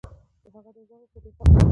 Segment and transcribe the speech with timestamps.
[0.55, 1.67] هغه نن راغی خو ډېر خپه و